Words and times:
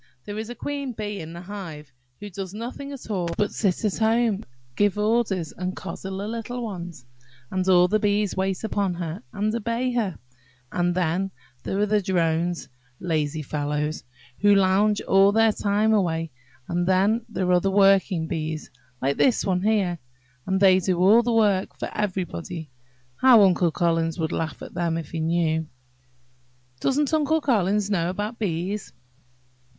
There 0.25 0.39
is 0.39 0.47
the 0.47 0.55
queen 0.55 0.93
bee 0.93 1.19
in 1.19 1.33
the 1.33 1.41
hive, 1.41 1.91
who 2.19 2.31
does 2.31 2.55
nothing 2.55 2.91
at 2.91 3.11
all 3.11 3.29
but 3.37 3.51
sit 3.51 3.85
at 3.85 3.97
home, 3.99 4.43
give 4.75 4.97
orders, 4.97 5.51
and 5.51 5.75
coddle 5.75 6.17
the 6.17 6.27
little 6.27 6.63
ones; 6.63 7.05
and 7.51 7.69
all 7.69 7.87
the 7.87 7.99
bees 7.99 8.35
wait 8.35 8.63
upon 8.63 8.95
her, 8.95 9.21
and 9.31 9.53
obey 9.53 9.91
her. 9.91 10.17
Then 10.73 11.29
there 11.61 11.77
are 11.77 11.85
the 11.85 12.01
drones–lazy 12.01 13.43
fellows, 13.43 14.03
who 14.39 14.55
lounge 14.55 15.01
all 15.01 15.31
their 15.31 15.51
time 15.51 15.93
away. 15.93 16.31
And 16.67 16.87
then 16.87 17.23
there 17.29 17.51
are 17.51 17.61
the 17.61 17.69
working 17.69 18.25
bees, 18.27 18.71
like 19.03 19.17
this 19.17 19.45
one 19.45 19.61
here, 19.61 19.99
and 20.47 20.59
they 20.59 20.79
do 20.79 20.97
all 20.97 21.21
the 21.21 21.31
work 21.31 21.77
for 21.77 21.95
everybody. 21.95 22.71
How 23.17 23.43
Uncle 23.43 23.69
Collins 23.69 24.17
would 24.17 24.31
laugh 24.31 24.63
at 24.63 24.73
them, 24.73 24.97
if 24.97 25.11
he 25.11 25.19
knew!" 25.19 25.67
"Doesn't 26.79 27.13
Uncle 27.13 27.39
Collins 27.39 27.91
know 27.91 28.09
about 28.09 28.39
bees?" 28.39 28.93